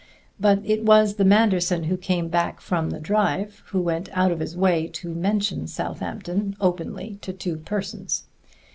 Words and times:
But 0.39 0.61
it 0.63 0.83
was 0.83 1.17
the 1.17 1.23
Manderson 1.23 1.83
who 1.83 1.95
came 1.95 2.27
back 2.27 2.59
from 2.59 2.89
the 2.89 2.99
drive 2.99 3.61
who 3.67 3.79
went 3.79 4.09
out 4.13 4.31
of 4.31 4.39
his 4.39 4.57
way 4.57 4.87
to 4.93 5.13
mention 5.13 5.67
Southampton 5.67 6.55
openly 6.59 7.19
to 7.21 7.31
two 7.31 7.57
persons. 7.57 8.23